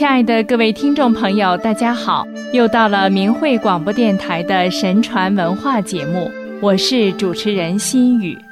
[0.00, 2.26] 亲爱的各位听众朋友，大家好！
[2.54, 6.30] 又到了明慧广播电台的神传文化节目，
[6.62, 8.42] 我是主持人心雨。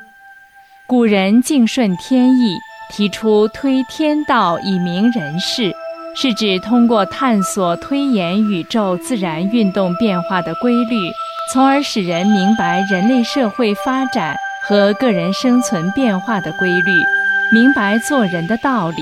[0.87, 2.55] 古人敬顺天意，
[2.93, 5.73] 提出推天道以明人事，
[6.15, 11.11] 是指通过探索推演宇宙自然运动变化的规律，
[11.51, 14.37] 从而使人明白人类社会发展
[14.69, 16.93] 和个人生存变化的规律，
[17.51, 18.97] 明白做人的道理。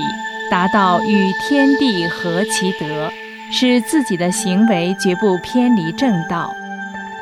[0.49, 3.11] 达到与天地合其德，
[3.51, 6.51] 使自己的行为绝不偏离正道。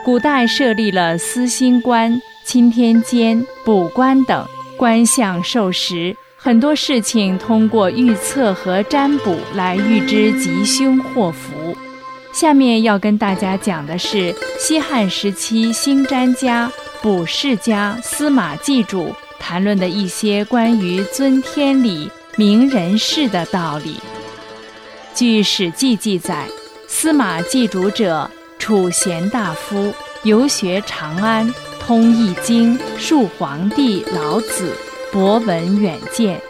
[0.03, 4.45] 古代设立了司星官、钦天监、卜官等
[4.77, 11.76] 官相授时，很多事情通过预测和占卜来预知吉凶祸福。
[12.31, 22.12] 下面要跟大家讲的是西汉时期星占家、卜筮家司马祭主谈论的一些关于尊天理。
[22.38, 23.96] 明人事的道理。
[25.14, 26.46] 据《史记》记载，
[26.86, 34.76] 司马祭主者，楚贤大夫，游学长安，通易经，述皇帝、老子，
[35.13, 36.41] 博闻远见。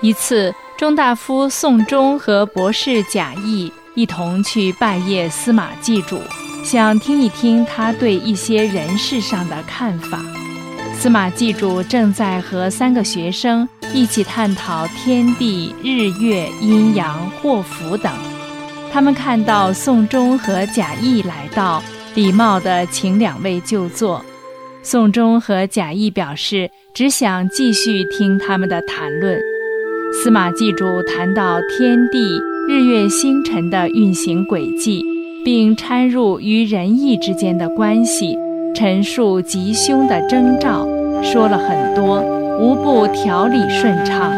[0.00, 6.20] 一次，中大夫宋忠和博士贾谊一同去拜谒司马祭主，
[6.64, 10.20] 想听一听他对一些人事上的看法。
[11.02, 18.12] 司马祭主正在和三个学生一起探讨天地、日月、阴阳、祸福等。
[18.92, 21.82] 他们看到宋忠和贾谊来到，
[22.14, 24.24] 礼貌地请两位就坐。
[24.84, 29.36] 宋忠和贾谊表示只想继续听他们的谈论。
[30.12, 35.02] 司马祭主谈到天地、日月星辰的运行轨迹，
[35.44, 38.38] 并掺入与仁义之间的关系。
[38.74, 40.86] 陈述吉凶的征兆，
[41.22, 42.22] 说了很多，
[42.58, 44.32] 无不条理顺畅。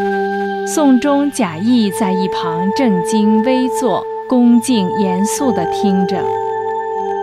[0.67, 6.17] 宋忠、贾谊在一旁正襟危坐，恭敬严肃地听着。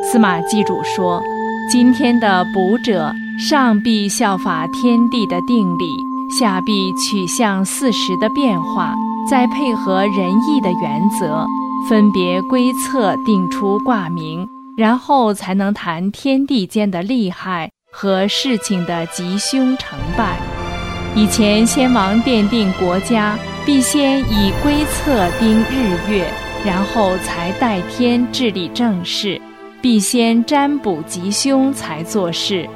[0.04, 1.22] 司马祭主说
[1.70, 5.86] ：“今天的卜者，上必效法天地的定理，
[6.40, 8.94] 下必取向四时的变化，
[9.30, 11.46] 再配合仁义的原则，
[11.90, 14.48] 分别归测定出卦名。”
[14.81, 20.36] 然后才能谈天地间的利害和事情的吉凶成败。
[21.16, 26.28] 以前先王奠定国家，必先以规策定日月，
[26.66, 29.40] 然后才代天治理政事；
[29.84, 32.68] 必先占卜吉凶才做事。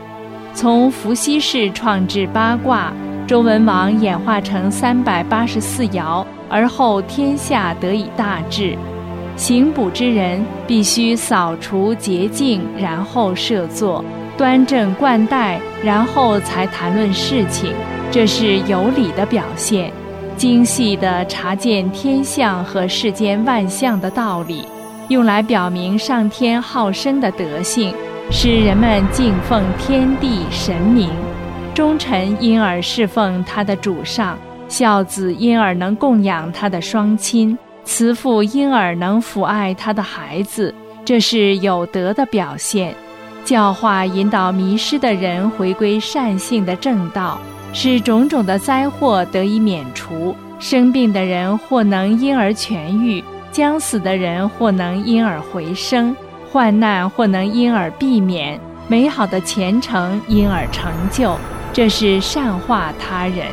[0.54, 2.94] 从伏羲氏创制八卦，
[3.26, 8.78] 周文王演化成三百八十四爻，而后天下得以大治。
[9.36, 14.04] 行卜之人必须扫除洁净，然后设座，
[14.38, 17.74] 端正冠带，然后才谈论事情，
[18.10, 19.92] 这是有礼的表现。
[20.38, 24.66] 精细地察见天象和世间万象的道理，
[25.10, 27.94] 用来表明上天好生的德性，
[28.32, 31.10] 使人们敬奉天地神明，
[31.74, 34.38] 忠臣因而侍奉他的主上，
[34.68, 37.58] 孝子因而能供养他的双亲。
[37.86, 40.74] 慈父因而能抚爱他的孩子，
[41.06, 42.92] 这是有德的表现；
[43.46, 47.40] 教化引导迷失的人回归善性的正道，
[47.74, 56.14] 使种种的灾祸得以免除；生病的人或能因而痊愈，将死的人或能因而回生，
[56.52, 61.38] 患难或能因而避免，美好的前程因而成就。
[61.72, 63.46] 这是善化他人。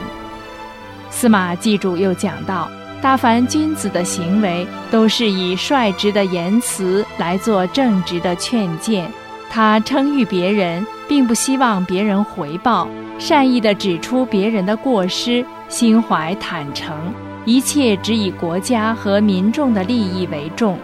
[1.11, 2.69] 司马祭主又讲到。
[3.03, 9.11] 大凡君子的行为，都是以率直的言辞来做正直的劝谏。
[9.51, 12.87] 他称誉别人，并不希望别人回报，
[13.19, 16.97] 善意地指出别人的过失，心怀坦诚，
[17.45, 20.79] 一切只以国家和民众的利益为重。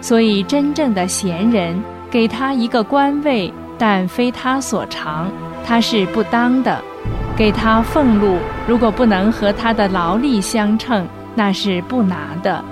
[0.00, 1.78] 所以，真正的贤人
[2.10, 5.30] 给他一个官位，但非他所长，
[5.66, 6.78] 他是不当的；
[7.36, 11.06] 给他俸禄，如果不能和他的劳力相称。
[11.38, 12.64] 那是不拿的，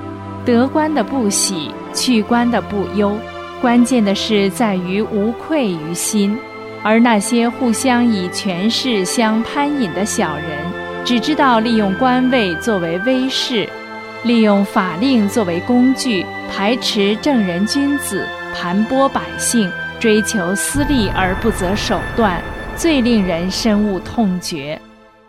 [0.44, 3.16] 得官的不喜，去官的不忧，
[3.60, 6.36] 关键的是在于无愧于心。
[6.82, 10.58] 而那些互相以权势相攀引的小人，
[11.04, 13.68] 只知道利用官位作为威势，
[14.24, 19.70] 利用法令作为工具，排斥正人君子，盘剥百姓，
[20.00, 22.42] 追求私利而不择手段，
[22.74, 24.76] 最令人深恶痛绝。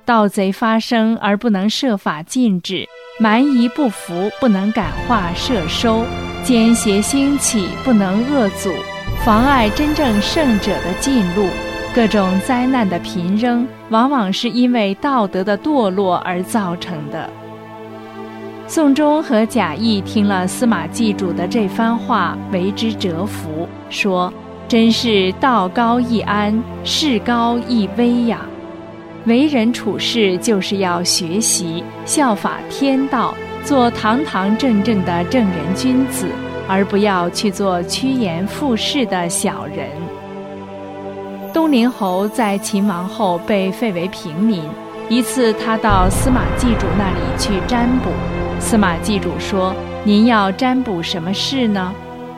[0.06, 2.88] 盗贼发生而不能设法禁止。
[3.19, 6.04] 蛮夷不服，不能感化摄收；
[6.44, 8.72] 奸邪兴起，不能遏阻，
[9.25, 11.48] 妨碍真正圣者的进路。
[11.96, 17.28] 各种灾难的频仍，往往是因为道德的堕落而造成的。
[18.68, 24.31] 宋忠和贾谊听了司马祭主的这番话，为之折服，说
[24.69, 28.42] ：“真是道高一安，势高一危呀！
[29.27, 36.27] 为人处事就是要学习效法天道，做堂堂正正的正人君子，
[36.65, 39.89] 而不要去做趋炎附势的小人。”
[41.53, 44.63] 东陵侯在秦王后被废为平民。
[45.09, 48.09] 一次，他到司马祭主那里去占卜。
[48.59, 49.73] 司马祭主说
[50.06, 51.94] ：“您要占卜什么事呢？”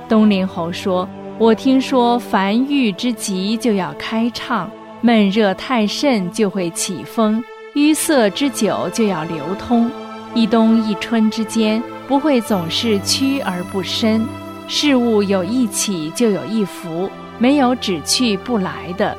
[0.10, 1.08] 东陵侯说
[1.38, 4.70] ：“我听说凡遇之极就要开唱，
[5.02, 7.44] 闷热太甚就会起风，
[7.76, 9.90] 淤塞之久就要流通。
[10.34, 14.26] 一冬一春之间不会总是屈而不伸，
[14.68, 19.18] 事物有一起就有一伏，没有只去不来的。”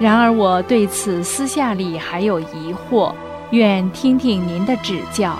[0.00, 3.12] 然而我对此私下里还有疑惑，
[3.50, 5.38] 愿听听您的指教。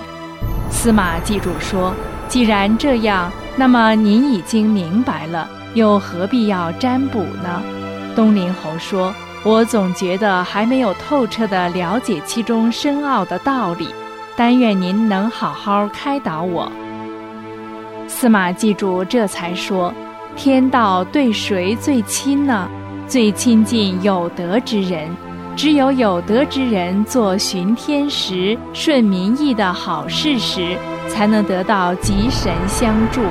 [0.71, 1.95] 司马记主说
[2.29, 7.63] ：“既然这样，那么您已经明白了，又何必要占卜呢？”
[8.15, 9.15] 东陵侯说
[9.45, 13.89] ：“我总觉得还没有透彻地了解其中深奥的道理，
[14.37, 16.71] 但愿您能好好开导我。”
[18.09, 19.93] 司马记主这才说
[20.35, 22.69] ：“天道对谁最亲呢？”
[23.07, 25.09] 最亲近有德之人，
[25.57, 30.77] 只有有德之人做循天时、顺民意的好事时，
[31.09, 33.23] 才能得到吉神相助。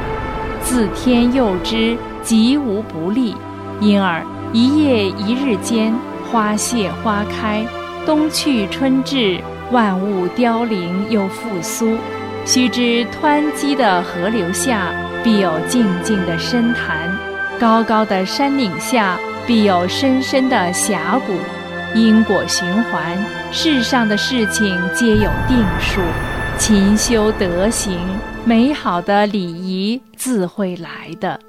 [0.64, 3.36] 自天佑之，吉无不利。
[3.80, 5.94] 因而一夜一日间，
[6.32, 7.66] 花谢花开，
[8.06, 9.40] 冬去春至，
[9.72, 11.98] 万物凋零又复苏。
[12.46, 14.92] 须知湍急的河流下，
[15.24, 17.10] 必有静静的深潭；
[17.60, 19.18] 高高的山岭下。
[19.46, 21.32] 必有深深的峡谷，
[21.98, 23.18] 因果循环，
[23.50, 26.02] 世上的事情皆有定数。
[26.58, 27.98] 勤修德行，
[28.44, 31.40] 美好的礼仪自会来的。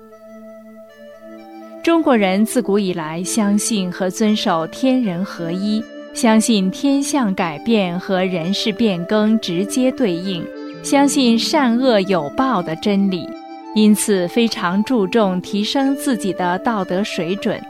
[1.82, 5.82] 中国人自古以来相信和遵守天人合一，
[6.12, 10.44] 相信天象改变和人事变更直接对应，
[10.82, 13.28] 相信善恶有报的真理，
[13.74, 17.60] 因此非常注重提升自己的道德水准。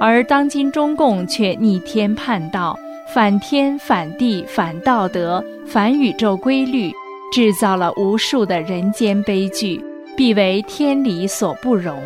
[0.00, 2.78] 而当今中共却逆天叛道，
[3.12, 6.90] 反天反地反道德反宇宙规律，
[7.32, 9.84] 制造了无数的人间悲剧，
[10.16, 12.00] 必为天理所不容。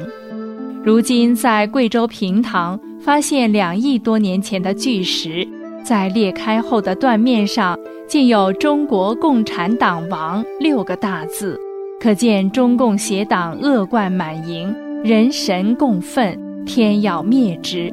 [0.84, 5.46] 如今在贵州平塘发现两亿多年前的巨石，
[5.84, 11.56] 在裂开后的断面上竟有“中国共产党亡”六个大字，
[12.00, 14.74] 可见中共邪党恶贯满盈，
[15.04, 16.38] 人神共愤。
[16.64, 17.92] 天要灭之，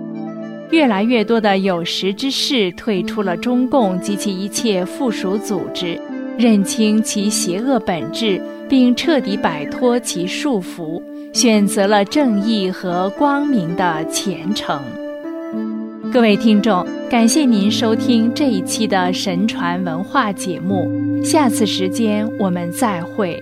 [0.69, 5.99] 越来越多的有识之士退出了中共及其一切附属组织，
[6.37, 8.39] 认清其邪恶本质，
[8.69, 11.01] 并彻底摆脱其束缚，
[11.33, 14.81] 选择了正义和光明的前程。
[16.11, 20.89] 各位听众，感谢您收听这一期的神传文化节目，
[21.23, 23.41] 下次时间我们再会。